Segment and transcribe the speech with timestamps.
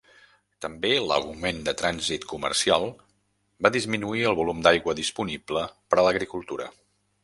[0.65, 2.87] També, l'augment del trànsit comercial
[3.67, 6.73] va disminuir el volum d'aigua disponible per a l'agricultura.